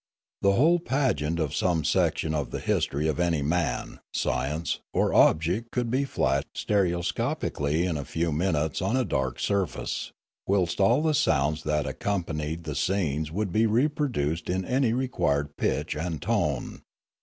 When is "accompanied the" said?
11.85-12.73